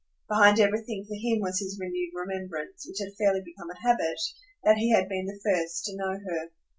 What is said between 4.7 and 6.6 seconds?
he had been the first to know her.